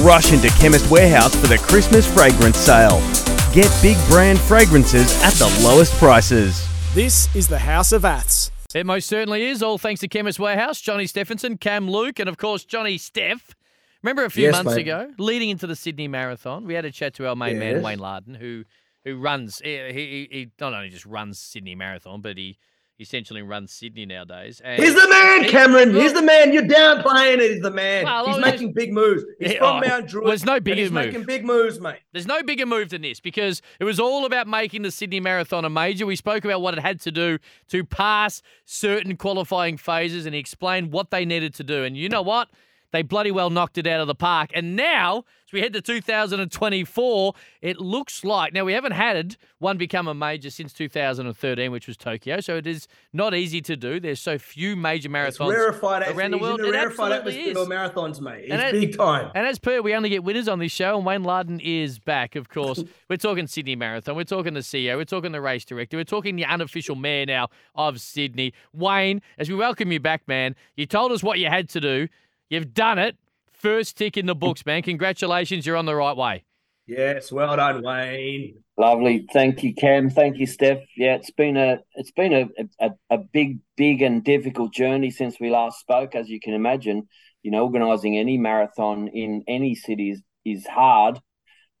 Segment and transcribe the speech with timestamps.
[0.00, 2.98] rush into Chemist Warehouse for the Christmas fragrance sale.
[3.52, 6.66] Get big brand fragrances at the lowest prices.
[6.94, 8.50] This is the House of Aths.
[8.74, 12.36] It most certainly is, all thanks to Chemist Warehouse, Johnny Stephenson, Cam Luke, and of
[12.36, 13.54] course Johnny Steph.
[14.02, 14.82] Remember a few Yes, months mate.
[14.82, 17.98] ago, leading into the Sydney Marathon, we had a chat to our main man Wayne
[17.98, 18.64] Larden, who
[19.04, 19.60] who runs.
[19.64, 22.58] He, he, he not only just runs Sydney Marathon, but he
[22.98, 24.60] essentially runs Sydney nowadays.
[24.64, 25.94] And He's the man, Cameron.
[25.94, 26.52] He's the man.
[26.52, 27.52] You're downplaying it.
[27.52, 28.04] He's the man.
[28.04, 29.24] Well, He's was making big moves.
[29.38, 30.24] He's Yeah, from oh, Mount Druitt.
[30.24, 31.06] well, there's no and bigger He's move.
[31.06, 31.98] making big moves, mate.
[32.12, 35.64] There's no bigger move than this because it was all about making the Sydney Marathon
[35.64, 36.06] a major.
[36.06, 37.38] We spoke about what it had to do
[37.68, 41.84] to pass certain qualifying phases and he explained what they needed to do.
[41.84, 42.48] And you know what?
[42.96, 44.52] They bloody well knocked it out of the park.
[44.54, 49.76] And now, as we head to 2024, it looks like now we haven't had one
[49.76, 52.40] become a major since 2013, which was Tokyo.
[52.40, 54.00] So it is not easy to do.
[54.00, 56.60] There's so few major marathons rarefied around the world.
[56.60, 57.68] It rarefied absolutely atmosphere is.
[57.68, 58.44] marathons, mate.
[58.44, 59.30] It's And big time.
[59.34, 62.34] And as per, we only get winners on this show, and Wayne Larden is back,
[62.34, 62.82] of course.
[63.10, 66.36] we're talking Sydney Marathon, we're talking the CEO, we're talking the race director, we're talking
[66.36, 68.54] the unofficial mayor now of Sydney.
[68.72, 72.08] Wayne, as we welcome you back, man, you told us what you had to do.
[72.48, 73.16] You've done it.
[73.52, 74.82] First tick in the books, man.
[74.82, 76.44] Congratulations, you're on the right way.
[76.86, 78.62] Yes, well done, Wayne.
[78.78, 80.08] Lovely, thank you, Cam.
[80.08, 80.78] Thank you, Steph.
[80.96, 82.46] Yeah, it's been a it's been a,
[82.78, 86.14] a a big, big and difficult journey since we last spoke.
[86.14, 87.08] As you can imagine,
[87.42, 91.18] you know, organising any marathon in any city is, is hard,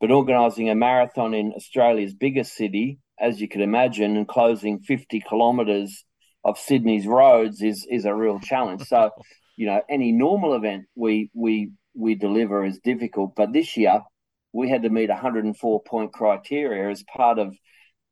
[0.00, 5.20] but organising a marathon in Australia's biggest city, as you can imagine, and closing fifty
[5.20, 6.04] kilometres
[6.44, 8.82] of Sydney's roads is is a real challenge.
[8.88, 9.10] So,
[9.56, 14.02] you know, any normal event we we we deliver is difficult, but this year
[14.52, 17.54] we had to meet 104 point criteria as part of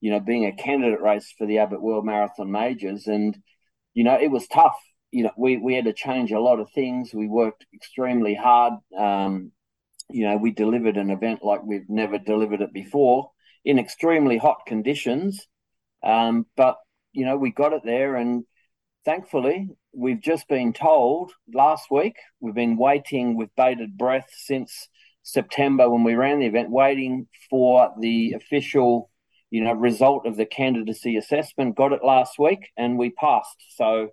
[0.00, 3.06] you know being a candidate race for the Abbott World Marathon Majors.
[3.06, 3.36] And
[3.92, 4.76] you know it was tough.
[5.10, 7.12] You know we we had to change a lot of things.
[7.14, 8.74] We worked extremely hard.
[8.96, 9.52] Um
[10.10, 13.30] you know we delivered an event like we've never delivered it before
[13.64, 15.46] in extremely hot conditions.
[16.02, 16.76] Um but
[17.12, 18.44] you know we got it there and
[19.04, 24.88] thankfully we've just been told last week we've been waiting with bated breath since
[25.24, 29.10] September when we ran the event, waiting for the official,
[29.50, 31.76] you know, result of the candidacy assessment.
[31.76, 33.56] Got it last week, and we passed.
[33.76, 34.10] So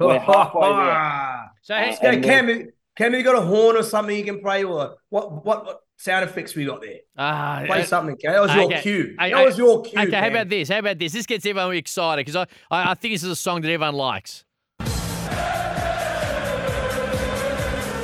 [0.00, 1.50] we're halfway there.
[1.62, 4.40] So, Uh, hey, Okay, and Cam, Cam, you got a horn or something you can
[4.40, 4.64] play?
[4.64, 5.44] Or what?
[5.44, 5.66] What?
[5.66, 6.98] What sound effects we got there?
[7.16, 8.32] ah, Play uh, something, Cam.
[8.32, 8.82] That was your okay.
[8.82, 9.14] cue.
[9.18, 9.98] I- That I- was your cue.
[10.00, 10.68] Okay, how about this?
[10.68, 11.12] How about this?
[11.12, 13.94] This gets everyone excited because I, I, I think this is a song that everyone
[13.94, 14.44] likes.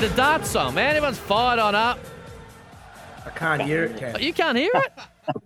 [0.00, 0.96] The dart song, man.
[0.96, 1.98] Everyone's fired on up.
[3.26, 4.18] I can't hear it, Cam.
[4.18, 4.92] You can't hear it?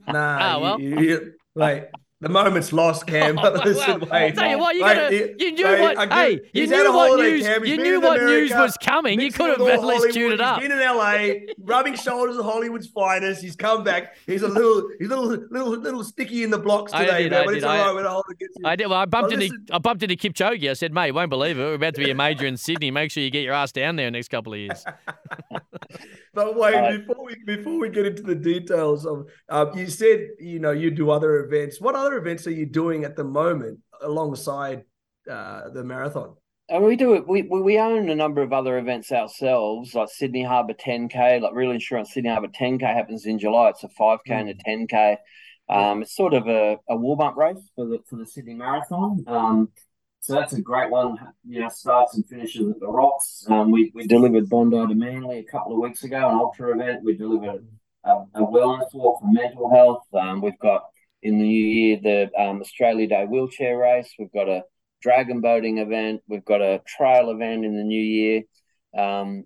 [0.06, 0.80] Nah, Oh, well.
[0.80, 1.90] you, you, like
[2.24, 3.38] the moment's lost, Cam.
[3.44, 4.34] Oh, Listen, well, wait.
[4.34, 5.98] Tell you what, you Mate, gotta, you knew mate, what.
[6.12, 7.42] I hey, you knew what holiday, news.
[7.46, 7.64] Cam.
[7.64, 9.20] You knew what news was coming.
[9.20, 10.60] You could have at least queued it up.
[10.60, 13.42] He's been in LA, rubbing shoulders with Hollywood's finest.
[13.42, 14.16] He's come back.
[14.26, 17.32] He's a little, he's a little, little, little sticky in the blocks I today, did.
[17.34, 17.56] I but did.
[17.58, 18.36] it's all I- right when Hollywood.
[18.64, 18.86] I did.
[18.86, 20.68] Well, I bumped into I bumped into Kipchoge.
[20.68, 21.62] I said, "Mate, you won't believe it.
[21.62, 22.90] We're about to be a major in Sydney.
[22.90, 24.84] Make sure you get your ass down there next couple of years."
[26.34, 30.28] But wait, Uh, before we before we get into the details of, um, you said
[30.38, 31.80] you know you do other events.
[31.80, 34.84] What other events are you doing at the moment alongside
[35.30, 36.34] uh, the marathon?
[36.68, 37.28] And we do it.
[37.28, 41.72] We, we own a number of other events ourselves, like Sydney Harbour 10K, like Real
[41.72, 43.68] Insurance Sydney Harbour 10K happens in July.
[43.68, 45.18] It's a 5K and a 10K.
[45.68, 49.24] Um, it's sort of a, a warm up race for the for the Sydney Marathon.
[49.26, 49.68] Um,
[50.24, 51.18] so that's a great one.
[51.46, 53.44] You know, starts and finishes at the Rocks.
[53.46, 57.04] Um, we we delivered Bondi to Manly a couple of weeks ago, an ultra event.
[57.04, 57.66] We delivered
[58.04, 60.06] a, a wellness walk for mental health.
[60.14, 60.84] Um, we've got
[61.22, 64.14] in the new year the um, Australia Day wheelchair race.
[64.18, 64.62] We've got a
[65.02, 66.22] dragon boating event.
[66.26, 68.44] We've got a trail event in the new year.
[68.96, 69.44] Um,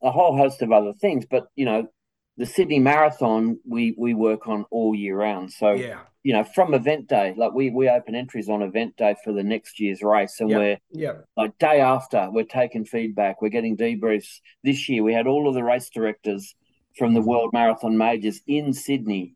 [0.00, 1.88] a whole host of other things, but you know,
[2.36, 5.52] the Sydney Marathon we we work on all year round.
[5.52, 9.14] So Yeah, you know, from event day, like we we open entries on event day
[9.22, 10.58] for the next year's race, and Yeah.
[10.58, 15.26] we're yeah, like day after we're taking feedback we're getting debriefs this year we had
[15.26, 16.54] all of the race directors
[16.98, 19.34] from the world marathon majors in sydney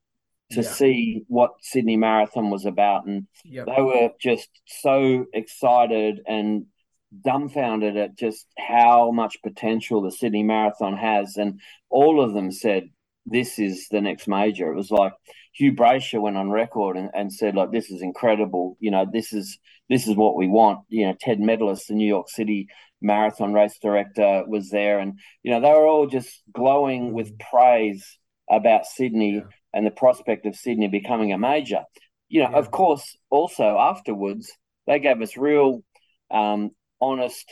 [0.50, 0.68] to Yeah.
[0.68, 3.64] see what sydney marathon was about and yeah.
[3.64, 6.66] they were just so excited and
[7.24, 12.88] dumbfounded at just how much potential the sydney marathon has and all of them said
[13.24, 15.12] this is the next major it was like
[15.54, 19.32] Hugh Brasher went on record and, and said like this is incredible you know this
[19.32, 19.58] is
[19.88, 20.80] this is what we want.
[20.88, 22.68] You know, Ted Metellus, the New York City
[23.00, 28.18] marathon race director, was there, and you know they were all just glowing with praise
[28.50, 29.42] about Sydney Yeah.
[29.72, 31.84] and the prospect of Sydney becoming a major.
[32.28, 32.58] You know, Yeah.
[32.58, 34.52] of course, also afterwards
[34.86, 35.82] they gave us real,
[36.30, 37.50] um, honest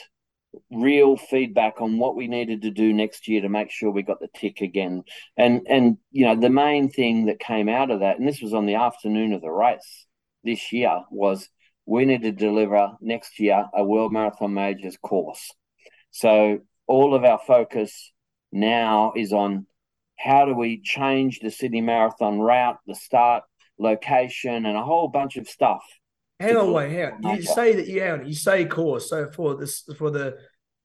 [0.70, 4.20] real feedback on what we needed to do next year to make sure we got
[4.20, 5.04] the tick again.
[5.36, 8.54] And and you know the main thing that came out of that, and this was
[8.54, 10.06] on the afternoon of the race
[10.44, 11.48] this year, was
[11.86, 15.50] we need to deliver next year a World Marathon Majors course.
[16.10, 18.12] So all of our focus
[18.52, 19.66] now is on
[20.18, 23.44] how do we change the Sydney Marathon route, the start
[23.78, 25.82] location, and a whole bunch of stuff
[26.38, 27.36] Hang on, wait, hang on.
[27.36, 29.08] You say that yeah, you say course.
[29.08, 30.36] So for this for the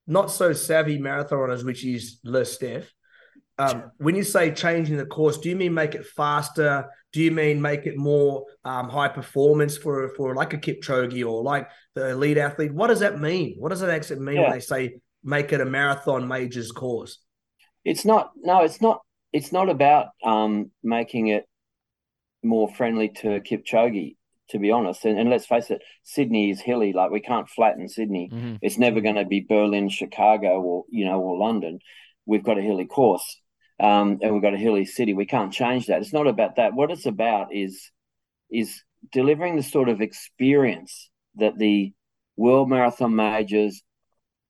[0.07, 2.91] not so savvy marathoners, which is Le Steph,
[3.57, 6.89] um, when you say changing the course, do you mean make it faster?
[7.11, 11.43] Do you mean make it more um, high performance for for like a Kipchoge or
[11.43, 12.73] like the elite athlete?
[12.73, 13.55] What does that mean?
[13.59, 14.43] What does that actually mean yeah.
[14.43, 17.19] when they say make it a marathon majors course?
[17.83, 18.31] It's not.
[18.37, 19.01] No, it's not.
[19.33, 21.45] It's not about um, making it
[22.41, 24.15] more friendly to Kipchoge
[24.51, 25.05] to be honest.
[25.05, 26.93] And, and, let's face it, Sydney is hilly.
[26.93, 28.29] Like we can't flatten Sydney.
[28.31, 28.55] Mm-hmm.
[28.61, 31.79] It's never going to be Berlin, Chicago, or you know, or London.
[32.25, 33.41] We've got a hilly course,
[33.79, 35.13] um, and we've got a hilly city.
[35.13, 36.01] We can't change that.
[36.01, 36.73] It's not about that.
[36.73, 37.91] What it's about is
[38.51, 41.93] is delivering the sort of experience that the
[42.35, 43.81] World Marathon Majors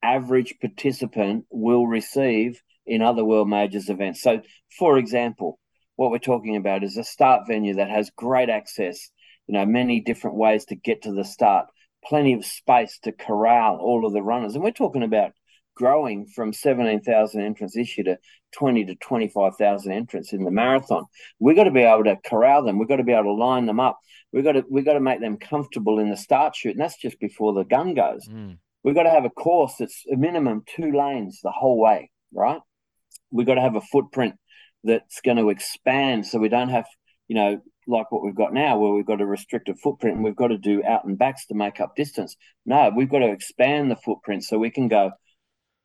[0.03, 4.21] average participant will receive in other World Majors events.
[4.21, 4.41] So,
[4.77, 5.59] for example,
[5.95, 9.09] what we're talking about is a start venue that has great access
[9.51, 11.65] you know, many different ways to get to the start,
[12.05, 14.55] plenty of space to corral all of the runners.
[14.55, 15.33] And we're talking about
[15.75, 18.17] growing from 17,000 entrants this year to
[18.53, 21.03] 20 to 25,000 entrants in the marathon.
[21.37, 22.79] We've got to be able to corral them.
[22.79, 23.99] We've got to be able to line them up.
[24.31, 26.75] We've got to, we've got to make them comfortable in the start chute.
[26.75, 28.25] And that's just before the gun goes.
[28.29, 28.57] Mm.
[28.85, 32.61] We've got to have a course that's a minimum two lanes the whole way, right?
[33.31, 34.35] We've got to have a footprint
[34.85, 36.85] that's going to expand so we don't have,
[37.27, 40.35] you know, like what we've got now, where we've got a restricted footprint and we've
[40.35, 42.35] got to do out and backs to make up distance.
[42.65, 45.11] No, we've got to expand the footprint so we can go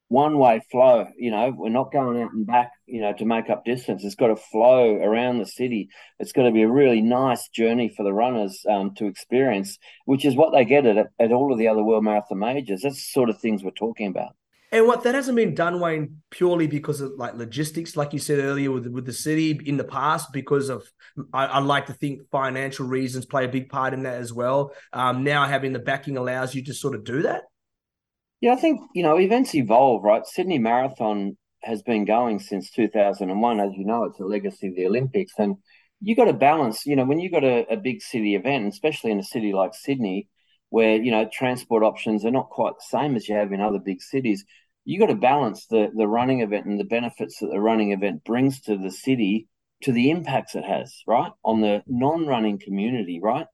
[0.08, 1.06] one way flow.
[1.16, 4.04] You know, we're not going out and back, you know, to make up distance.
[4.04, 5.88] It's got to flow around the city.
[6.18, 10.24] It's going to be a really nice journey for the runners um, to experience, which
[10.24, 12.82] is what they get at, at all of the other World Marathon majors.
[12.82, 14.36] That's the sort of things we're talking about.
[14.72, 18.40] And what that hasn't been done, Wayne, purely because of like logistics, like you said
[18.40, 20.84] earlier with with the city in the past, because of
[21.32, 24.72] I, I like to think financial reasons play a big part in that as well.
[24.92, 27.42] Um, now having the backing allows you to sort of do that.
[28.40, 30.26] Yeah, I think you know events evolve, right?
[30.26, 34.86] Sydney Marathon has been going since 2001, as you know, it's a legacy of the
[34.86, 35.56] Olympics, and
[36.00, 36.86] you got to balance.
[36.86, 39.74] You know, when you've got a, a big city event, especially in a city like
[39.74, 40.28] Sydney,
[40.70, 43.78] where you know transport options are not quite the same as you have in other
[43.78, 44.44] big cities.
[44.84, 48.24] You got to balance the the running event and the benefits that the running event
[48.24, 49.48] brings to the city
[49.82, 53.46] to the impacts it has right on the non-running community right?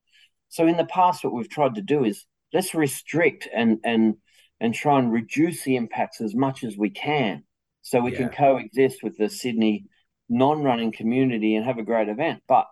[0.48, 4.14] So in the past what we've tried to do is let's restrict and and
[4.60, 7.42] and try and reduce the impacts as much as we can
[7.80, 8.18] so we yeah.
[8.18, 9.86] can coexist with the sydney
[10.32, 12.42] non-running community and have a great event.
[12.48, 12.66] But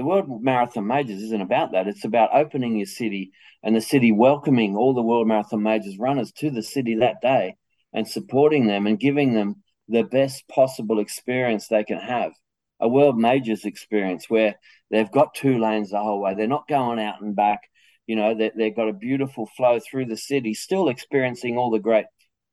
[0.00, 1.86] the World Marathon Majors isn't about that.
[1.86, 3.32] It's about opening your city
[3.62, 7.56] and the city welcoming all the World Marathon Majors runners to the city that day
[7.92, 9.56] and supporting them and giving them
[9.88, 12.32] the best possible experience they can have.
[12.80, 14.54] A world majors experience where
[14.90, 16.34] they've got two lanes the whole way.
[16.34, 17.60] They're not going out and back.
[18.06, 21.78] You know, they, they've got a beautiful flow through the city, still experiencing all the
[21.78, 22.06] great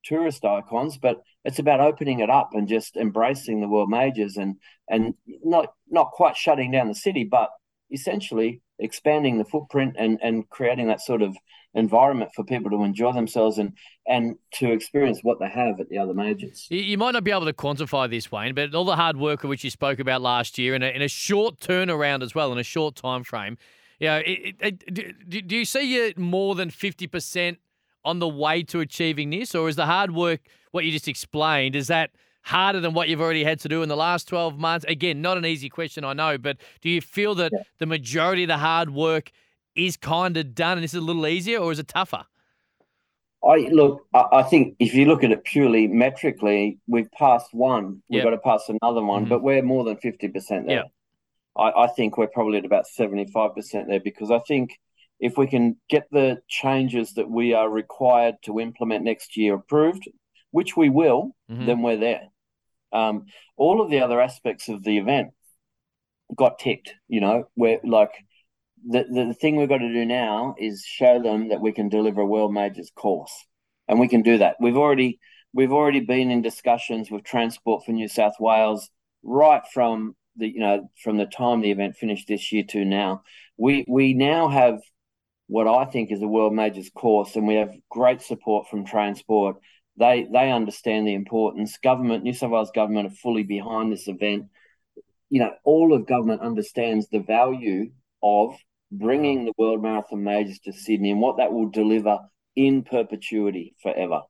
[0.04, 4.56] tourist icons, but it's about opening it up and just embracing the world majors and
[4.90, 5.14] and
[5.44, 7.50] not not quite shutting down the city, but
[7.92, 11.36] essentially expanding the footprint and and creating that sort of
[11.74, 13.74] environment for people to enjoy themselves and
[14.08, 16.66] and to experience what they have at the other majors.
[16.70, 19.50] You might not be able to quantify this, Wayne, but all the hard work of
[19.50, 22.58] which you spoke about last year in a, in a short turnaround as well, in
[22.58, 23.58] a short time frame.
[24.00, 24.22] You know,
[24.92, 27.58] do, do you see you more than fifty percent
[28.06, 31.76] on the way to achieving this, or is the hard work what you just explained?
[31.76, 32.12] Is that
[32.44, 34.86] harder than what you've already had to do in the last 12 months?
[34.88, 37.64] Again, not an easy question, I know, but do you feel that yeah.
[37.80, 39.32] the majority of the hard work
[39.76, 42.26] is kind of done and this is a little easier, or is it tougher?
[43.44, 44.08] I look.
[44.14, 48.02] I think if you look at it purely metrically, we've passed one.
[48.10, 48.26] We've yep.
[48.26, 49.30] got to pass another one, mm-hmm.
[49.30, 50.78] but we're more than fifty percent there.
[50.78, 50.86] Yep.
[51.56, 54.80] I, I think we're probably at about seventy-five percent there because I think
[55.20, 60.08] if we can get the changes that we are required to implement next year approved,
[60.52, 61.66] which we will, mm-hmm.
[61.66, 62.28] then we're there.
[62.94, 63.26] Um,
[63.58, 65.32] all of the other aspects of the event
[66.36, 66.94] got ticked.
[67.08, 68.12] You know, we're like
[68.86, 72.22] the, the thing we've got to do now is show them that we can deliver
[72.22, 73.34] a world majors course,
[73.88, 74.58] and we can do that.
[74.60, 75.20] We've already
[75.54, 78.90] we've already been in discussions with Transport for New South Wales
[79.24, 83.24] right from the you know from the time the event finished this year to now.
[83.58, 84.80] We we now have
[85.48, 89.58] what I think is a world majors course, and we have great support from Transport.
[89.98, 91.78] They they understand the importance.
[91.78, 94.48] Government, New South Wales government, are fully behind this event.
[95.30, 98.56] You know, all of government understands the value of
[98.92, 102.20] bringing the World Marathon Majors to Sydney and what that will deliver
[102.56, 104.22] in perpetuity forever.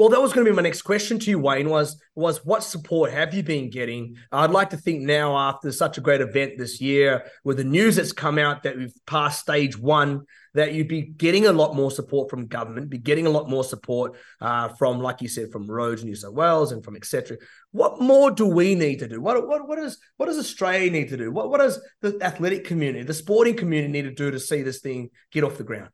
[0.00, 1.68] Well, that was going to be my next question to you, Wayne.
[1.68, 4.16] Was was what support have you been getting?
[4.32, 7.96] I'd like to think now, after such a great event this year, with the news
[7.96, 10.22] that's come out that we've passed stage one,
[10.54, 13.62] that you'd be getting a lot more support from government, be getting a lot more
[13.62, 17.36] support uh, from, like you said, from Roads New South Wales and from etc.
[17.72, 19.20] What more do we need to do?
[19.20, 21.30] What what what does what does Australia need to do?
[21.30, 24.80] What what does the athletic community, the sporting community, need to do to see this
[24.80, 25.90] thing get off the ground?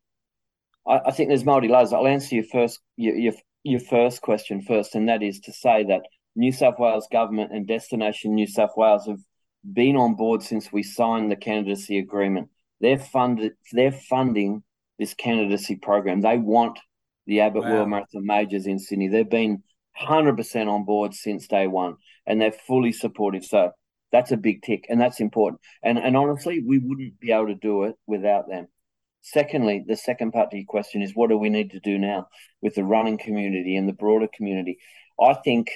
[0.89, 1.93] I, think there's multi layers.
[1.93, 3.33] I'll answer your first your, your
[3.67, 6.03] your first question first, and that is to say that
[6.35, 9.21] New South Wales government and Destination New South Wales have
[9.73, 12.49] been on board since we signed the candidacy agreement.
[12.81, 13.53] They're funded.
[13.73, 14.63] They're funding
[14.99, 16.21] this candidacy program.
[16.21, 16.79] They want
[17.27, 17.73] the Abbott wow.
[17.73, 19.09] World Marathon Majors in Sydney.
[19.09, 19.63] They've been
[20.01, 21.97] 100% on board since day one,
[22.27, 23.45] and they're fully supportive.
[23.45, 23.73] So
[24.13, 25.61] that's a big tick, and that's important.
[25.83, 28.69] And and honestly, we wouldn't be able to do it without them.
[29.27, 32.29] Secondly, the second part to your question is what do we need to do now
[32.63, 34.79] with the running community and the broader community?
[35.21, 35.69] I think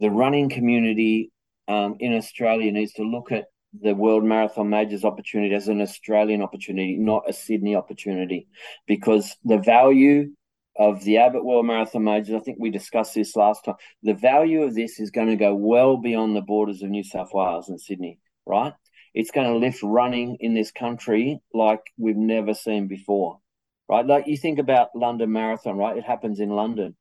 [0.00, 1.30] the running community
[1.68, 3.48] um, in Australia needs to look at
[3.78, 8.48] the World Marathon Majors opportunity as an Australian opportunity, not a Sydney opportunity,
[8.86, 10.30] because the value
[10.78, 14.62] of the Abbott World Marathon Majors, I think we discussed this last time, the value
[14.62, 17.78] of this is going to go well beyond the borders of New South Wales and
[17.78, 18.72] Sydney, right?
[19.16, 23.38] It's going to lift running in this country like we've never seen before,
[23.88, 24.04] right?
[24.04, 25.96] Like you think about London Marathon, right?
[25.96, 26.94] It happens in London,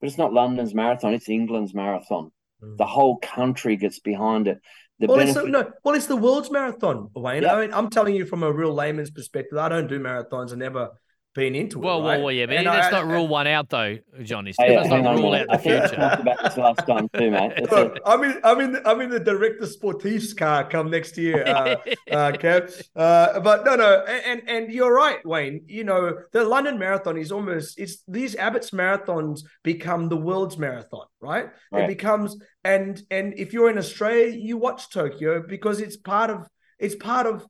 [0.00, 2.32] but it's not London's marathon; it's England's marathon.
[2.60, 2.76] Mm.
[2.76, 4.58] The whole country gets behind it.
[4.98, 5.44] The well, benefit...
[5.44, 7.46] it's, no, well, it's the world's marathon, Wayne.
[7.46, 9.56] I mean, I'm telling you from a real layman's perspective.
[9.56, 10.52] I don't do marathons.
[10.52, 10.90] I never
[11.34, 12.02] been into well, it.
[12.02, 12.22] Well, right?
[12.22, 14.52] well, yeah, but and let's I, not rule one out though, Johnny.
[14.58, 15.94] Hey, let's not rule out the future.
[15.96, 17.70] I talked about this last time too, mate.
[17.70, 21.76] Look, I'm in, I'm in, I'm in the director sportifs car come next year, uh,
[22.10, 22.82] uh, Kev.
[22.96, 25.62] Uh, but no, no, and and you're right, Wayne.
[25.66, 31.06] You know, the London Marathon is almost it's these Abbott's marathons become the world's marathon,
[31.20, 31.48] right?
[31.70, 31.84] right?
[31.84, 36.48] It becomes and and if you're in Australia, you watch Tokyo because it's part of
[36.78, 37.46] it's part of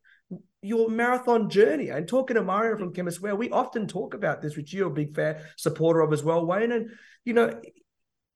[0.63, 1.89] your marathon journey.
[1.89, 2.95] And talking to Mario from mm-hmm.
[2.95, 6.23] Chemist Well, we often talk about this, which you're a big fan supporter of as
[6.23, 6.73] well, Wayne.
[6.73, 6.91] And
[7.25, 7.61] you know,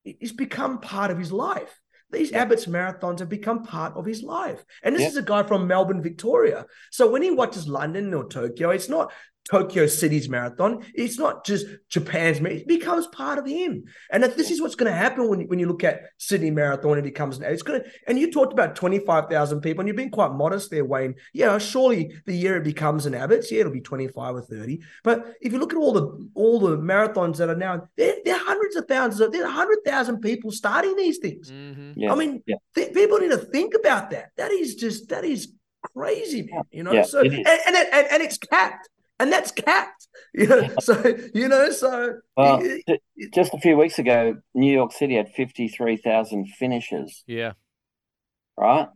[0.04, 1.80] it's become part of his life.
[2.10, 4.64] These Abbott's marathons have become part of his life.
[4.82, 6.66] And this is a guy from Melbourne, Victoria.
[6.92, 9.12] So when he watches London or Tokyo, it's not
[9.50, 10.84] Tokyo City's marathon.
[10.94, 12.62] It's not just Japan's marathon.
[12.62, 13.84] It becomes part of him.
[14.10, 17.02] And this is what's going to happen when, when you look at Sydney Marathon, it
[17.02, 20.70] becomes it's going to, and you talked about 25,000 people and you've been quite modest
[20.70, 21.14] there, Wayne.
[21.34, 24.80] Yeah, surely the year it becomes an Abbott's, yeah, it'll be 25 or 30.
[25.02, 28.36] But if you look at all the all the marathons that are now, there, there
[28.36, 31.50] are hundreds of thousands of, there are 100,000 people starting these things.
[31.50, 31.92] Mm-hmm.
[31.96, 32.12] Yeah.
[32.12, 32.56] I mean, yeah.
[32.74, 34.30] th- people need to think about that.
[34.36, 35.52] That is just, that is
[35.94, 36.62] crazy, man.
[36.70, 40.08] You know, yeah, so, and, and, and, and it's capped and that's capped.
[40.36, 43.00] You know, so you know, so well, it,
[43.32, 47.22] just a few weeks ago, New York City had fifty three thousand finishes.
[47.28, 47.52] Yeah,
[48.56, 48.88] right.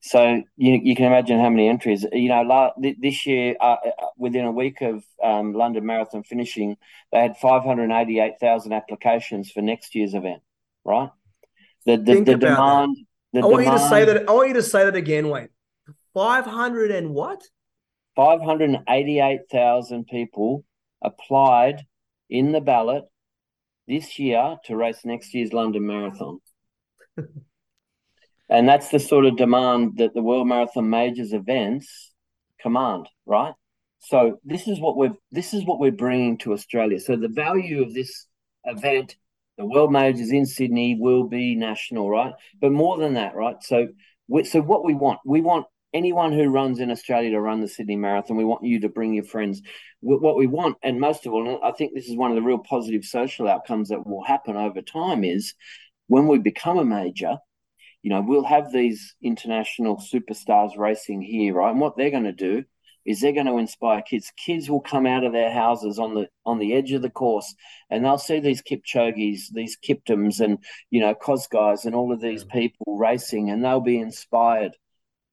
[0.00, 2.06] So you you can imagine how many entries.
[2.12, 6.76] You know, la- this year, uh, uh, within a week of um, London Marathon finishing,
[7.10, 10.42] they had five hundred eighty eight thousand applications for next year's event.
[10.84, 11.10] Right.
[11.84, 12.96] The the, the demand.
[13.32, 14.28] The I want demand, you to say that.
[14.28, 15.48] I want you to say that again, Wayne.
[16.14, 17.42] Five hundred and what?
[18.16, 20.64] 588,000 people
[21.02, 21.86] applied
[22.28, 23.04] in the ballot
[23.86, 26.40] this year to race next year's London Marathon.
[28.48, 32.12] and that's the sort of demand that the World Marathon Majors events
[32.60, 33.54] command, right?
[33.98, 37.00] So this is what we're this is what we're bringing to Australia.
[37.00, 38.26] So the value of this
[38.64, 39.16] event,
[39.58, 42.32] the World Majors in Sydney, will be national, right?
[42.60, 43.56] But more than that, right?
[43.62, 43.88] So
[44.44, 47.96] so what we want, we want anyone who runs in Australia to run the Sydney
[47.96, 49.62] Marathon, we want you to bring your friends.
[50.00, 52.58] What we want, and most of all, I think this is one of the real
[52.58, 55.54] positive social outcomes that will happen over time, is
[56.06, 57.38] when we become a major,
[58.02, 61.70] you know, we'll have these international superstars racing here, right?
[61.70, 62.64] And what they're going to do
[63.06, 64.32] is they're going to inspire kids.
[64.36, 67.54] Kids will come out of their houses on the on the edge of the course,
[67.88, 70.58] and they'll see these Kipchoges, these Kiptums, and
[70.90, 74.72] you know Kosgeis, and all of these people racing, and they'll be inspired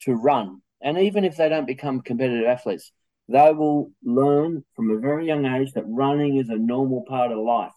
[0.05, 0.61] to run.
[0.81, 2.91] And even if they don't become competitive athletes,
[3.29, 7.37] they will learn from a very young age that running is a normal part of
[7.37, 7.71] life,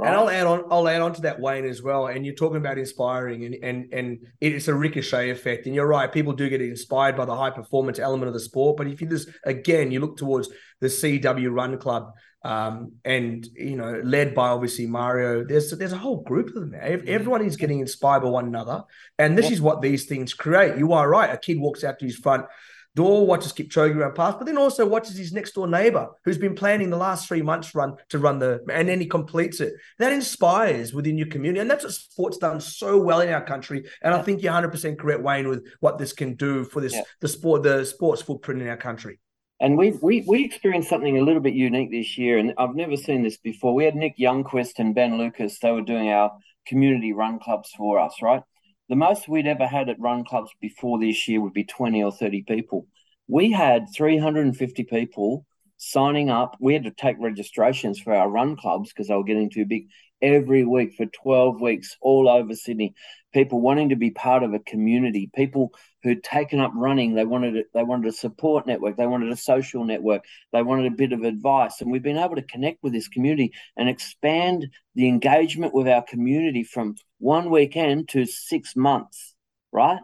[0.00, 0.08] Right?
[0.08, 0.64] And I'll add on.
[0.70, 2.06] I'll add on to that, Wayne, as well.
[2.06, 5.66] And you're talking about inspiring, and and and it's a ricochet effect.
[5.66, 6.10] And you're right.
[6.10, 8.76] People do get inspired by the high performance element of the sport.
[8.76, 10.48] But if you just again, you look towards
[10.80, 15.44] the CW Run Club, um, and you know, led by obviously Mario.
[15.44, 16.70] There's there's a whole group of them.
[16.70, 16.80] Now.
[16.80, 18.84] Everyone is getting inspired by one another,
[19.18, 20.78] and this is what these things create.
[20.78, 21.32] You are right.
[21.32, 22.46] A kid walks out to his front
[22.94, 26.54] door, watches Kipchoge run past, but then also watches his next door neighbor who's been
[26.54, 29.74] planning the last three months run to run the, and then he completes it.
[29.98, 31.60] That inspires within your community.
[31.60, 33.84] And that's what sport's done so well in our country.
[34.02, 37.02] And I think you're 100% correct, Wayne, with what this can do for this, yeah.
[37.20, 39.20] the sport, the sports footprint in our country.
[39.62, 42.96] And we we we experienced something a little bit unique this year, and I've never
[42.96, 43.74] seen this before.
[43.74, 45.58] We had Nick Youngquest and Ben Lucas.
[45.58, 46.32] They were doing our
[46.66, 48.42] community run clubs for us, right?
[48.90, 52.10] The most we'd ever had at run clubs before this year would be 20 or
[52.10, 52.88] 30 people.
[53.28, 55.46] We had 350 people
[55.80, 56.56] signing up.
[56.60, 59.88] We had to take registrations for our run clubs because they were getting too big
[60.20, 62.94] every week for 12 weeks all over Sydney.
[63.32, 65.72] People wanting to be part of a community, people
[66.02, 67.14] who'd taken up running.
[67.14, 68.98] They wanted a, they wanted a support network.
[68.98, 70.24] They wanted a social network.
[70.52, 71.80] They wanted a bit of advice.
[71.80, 76.02] And we've been able to connect with this community and expand the engagement with our
[76.02, 79.34] community from one weekend to six months,
[79.72, 80.00] right?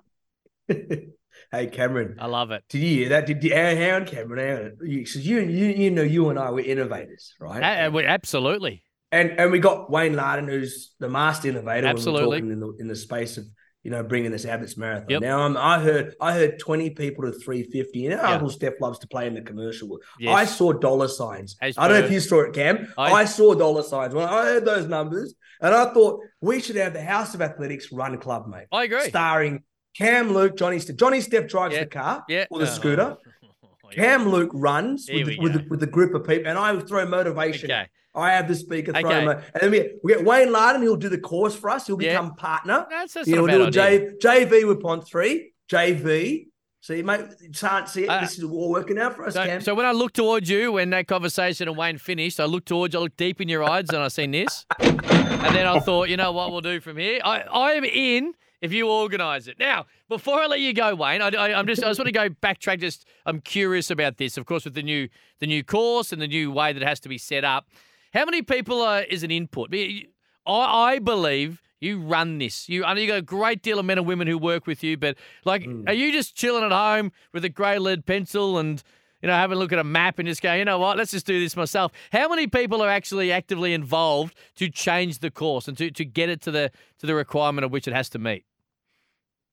[1.57, 2.17] hey, Cameron.
[2.19, 2.65] I love it.
[2.69, 3.27] Did you hear that?
[3.27, 7.35] Did you, Aaron Cameron, Aaron, you, you, you, you know, you and I were innovators,
[7.41, 7.63] right?
[7.63, 8.83] absolutely.
[9.13, 11.87] And and we got Wayne Larden, who's the master innovator.
[11.87, 12.39] Absolutely.
[12.39, 13.45] in the in the space of
[13.87, 15.07] you know, bringing this Abbott's Marathon.
[15.11, 15.23] Yep.
[15.23, 18.07] Now, um, I heard I heard 20 people to 350.
[18.07, 20.01] And our Uncle Steph loves to play in the commercial.
[20.19, 20.35] Yes.
[20.35, 21.57] I saw dollar signs.
[21.63, 22.93] As I don't know if you saw it, Cam.
[22.99, 24.13] I, I saw dollar signs.
[24.13, 27.93] When I heard those numbers, and I thought we should have the House of Athletics
[27.93, 28.67] run club, mate.
[28.73, 29.09] I agree.
[29.09, 29.63] Starring
[29.97, 30.97] Cam Luke, Johnny Steph.
[30.97, 32.47] Johnny Steph drives the car yeah.
[32.51, 33.17] or the scooter.
[33.93, 37.07] Cam Luke runs with the, with, the, with the, group of people, and I throw
[37.07, 37.71] motivation.
[37.71, 37.87] Okay.
[38.15, 39.43] I have the speaker throw okay.
[39.55, 40.83] and then we, we get Wayne Larden.
[40.83, 41.87] He'll do the course for us.
[41.87, 42.87] He'll become partner.
[42.89, 46.47] That's, that's you know, we'll do a J, JV with Pond three JV.
[46.89, 48.09] Mate, you can't see it.
[48.09, 49.61] Uh, this is all working out for us, so, Cam.
[49.61, 52.95] So when I look towards you, when that conversation and Wayne finished, I looked towards
[52.95, 56.17] I looked deep in your eyes, and I seen this, and then I thought, you
[56.17, 57.21] know what, we'll do from here.
[57.25, 59.59] I, I am in if you organise it.
[59.59, 62.29] Now, before I let you go, Wayne, I, am just I just want to go
[62.29, 62.81] backtrack.
[62.81, 64.37] Just I'm curious about this.
[64.37, 65.09] Of course, with the new
[65.41, 67.69] the new course and the new way that it has to be set up.
[68.13, 69.75] How many people are, is an input?
[69.75, 70.07] I,
[70.47, 72.69] I believe you run this.
[72.69, 74.83] You I know you got a great deal of men and women who work with
[74.83, 75.89] you, but like, mm.
[75.89, 78.83] are you just chilling at home with a grey lead pencil and
[79.27, 81.11] you know having a look at a map and just go, you know what, let's
[81.11, 81.91] just do this myself?
[82.13, 86.29] How many people are actually actively involved to change the course and to, to get
[86.29, 88.45] it to the to the requirement of which it has to meet?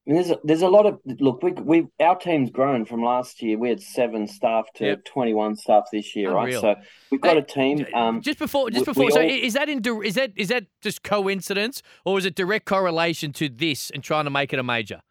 [0.06, 1.42] there's a, there's a lot of look.
[1.42, 3.58] We we our team's grown from last year.
[3.58, 5.06] We had seven staff to yep.
[5.06, 6.62] twenty one staff this year, Unreal.
[6.62, 6.78] right?
[6.78, 7.88] So we've got a team.
[7.96, 9.10] Um, just before, just before.
[9.10, 12.66] So all, is that in is that is that just coincidence or is it direct
[12.66, 15.02] correlation to this and trying to make it a major?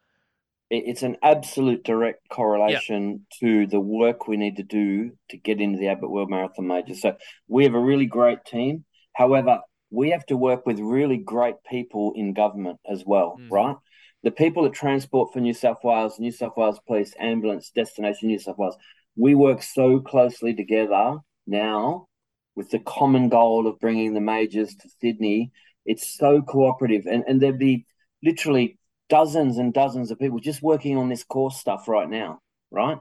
[0.75, 5.77] It's an absolute direct correlation to the work we need to do to get into
[5.77, 6.95] the Abbott World Marathon Major.
[6.95, 7.15] So
[7.47, 8.85] we have a really great team.
[9.13, 9.59] However,
[9.91, 13.51] we have to work with really great people in government as well, mm.
[13.51, 13.75] right?
[14.23, 18.39] the people that transport for New South Wales, New South Wales Police, ambulance, destination New
[18.39, 18.77] South Wales,
[19.15, 22.07] we work so closely together now
[22.55, 25.51] with the common goal of bringing the majors to Sydney.
[25.85, 27.85] It's so cooperative, and and there'd be
[28.23, 28.79] literally
[29.09, 32.39] dozens and dozens of people just working on this course stuff right now,
[32.71, 32.97] right?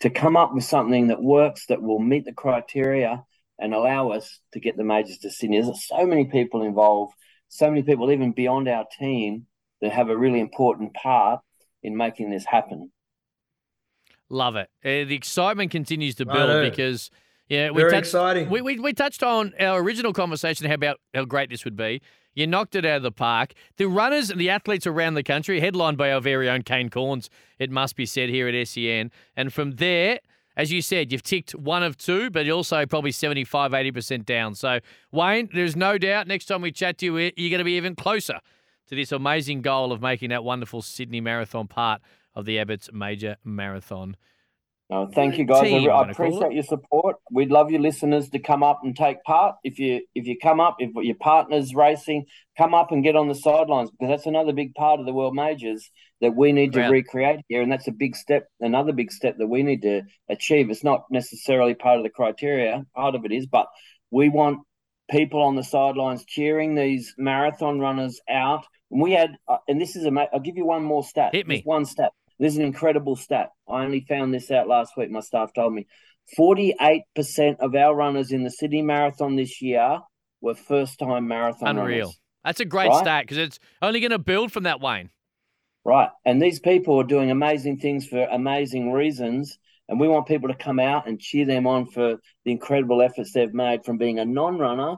[0.00, 3.24] To come up with something that works that will meet the criteria
[3.58, 5.60] and allow us to get the majors to Sydney.
[5.60, 7.14] There's so many people involved,
[7.48, 9.46] so many people even beyond our team
[9.80, 11.40] that have a really important part
[11.82, 12.90] in making this happen.
[14.28, 14.68] Love it.
[14.84, 17.10] Uh, the excitement continues to build because
[17.48, 18.50] yeah, we Very touched, exciting.
[18.50, 22.02] We, we we touched on our original conversation how about how great this would be.
[22.36, 23.54] You knocked it out of the park.
[23.78, 27.30] The runners and the athletes around the country, headlined by our very own Kane Cornes,
[27.58, 29.10] it must be said here at SEN.
[29.34, 30.20] And from there,
[30.54, 34.54] as you said, you've ticked one of two, but also probably 75, 80% down.
[34.54, 37.64] So, Wayne, there's no doubt next time we chat to you, eh, you're going to
[37.64, 38.38] be even closer
[38.88, 42.02] to this amazing goal of making that wonderful Sydney Marathon part
[42.34, 44.14] of the Abbott's major marathon.
[44.88, 45.62] Oh, thank you, guys.
[45.62, 47.16] Team, I, appreciate your support.
[47.32, 49.56] We'd love your listeners to come up and take part.
[49.64, 53.26] If you if you come up, if your partner's racing, come up and get on
[53.26, 56.86] the sidelines because that's another big part of the world majors that we need to
[56.88, 58.46] recreate here, and that's a big step.
[58.60, 60.70] Another big step that we need to achieve.
[60.70, 62.84] It's not necessarily part of the criteria.
[62.94, 63.66] Part of it is, but
[64.12, 64.60] we want
[65.10, 69.96] people on the sidelines cheering these marathon runners out and we had, uh, and this
[69.96, 71.34] is a, I'll give you one more stat.
[71.34, 71.56] Hit me.
[71.56, 72.12] Just one stat.
[72.38, 73.50] This is an incredible stat.
[73.68, 75.10] I only found this out last week.
[75.10, 75.86] My staff told me
[76.38, 80.00] 48% of our runners in the Sydney Marathon this year
[80.40, 81.98] were first time marathon Unreal.
[82.06, 82.20] runners.
[82.44, 82.98] That's a great Right?
[83.02, 85.10] stat because it's only going to build from that, Wayne.
[85.84, 86.10] Right.
[86.24, 89.58] And these people are doing amazing things for amazing reasons.
[89.88, 93.32] And we want people to come out and cheer them on for the incredible efforts
[93.32, 94.96] they've made from being a non runner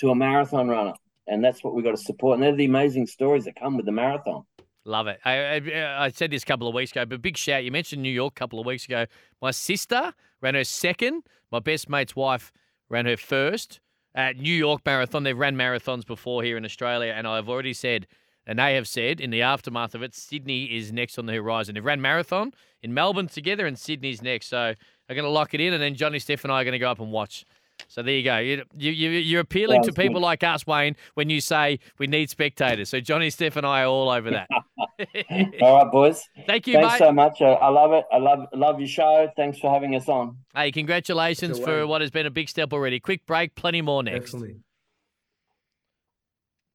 [0.00, 0.94] to a marathon runner.
[1.28, 2.34] And that's what we've got to support.
[2.34, 4.42] And they're the amazing stories that come with the marathon.
[4.84, 5.18] Love it.
[5.24, 7.64] I, I, I said this a couple of weeks ago, but big shout.
[7.64, 9.06] You mentioned New York a couple of weeks ago.
[9.40, 11.22] My sister ran her second.
[11.50, 12.52] My best mate's wife
[12.90, 13.80] ran her first
[14.14, 15.22] at New York Marathon.
[15.22, 18.06] They've ran marathons before here in Australia, and I've already said,
[18.46, 21.74] and they have said in the aftermath of it, Sydney is next on the horizon.
[21.74, 24.48] They've ran marathon in Melbourne together, and Sydney's next.
[24.48, 26.72] So I'm going to lock it in, and then Johnny, Steph, and I are going
[26.72, 27.46] to go up and watch.
[27.88, 28.38] So there you go.
[28.38, 30.22] You, you, you- you're appealing to people good.
[30.26, 32.88] like us, Wayne, when you say we need spectators.
[32.88, 34.48] So Johnny, Steph, and I are all over that.
[35.60, 36.22] All right, boys.
[36.46, 36.98] Thank you, Thanks mate.
[36.98, 37.42] so much.
[37.42, 38.04] I, I love it.
[38.12, 39.28] I love love your show.
[39.36, 40.36] Thanks for having us on.
[40.54, 41.88] Hey, congratulations for one.
[41.88, 43.00] what has been a big step already.
[43.00, 44.16] Quick break, plenty more next.
[44.34, 44.58] Excellent.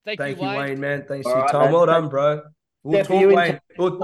[0.06, 0.60] Thank, Thank you, you, Wayne.
[0.60, 1.06] Wayne, man.
[1.08, 1.64] Thanks All for your right, time.
[1.66, 1.74] man.
[1.74, 2.42] Well done, bro.
[2.84, 3.60] We'll Steph, talk, you in- Wayne.
[3.78, 4.00] We'll,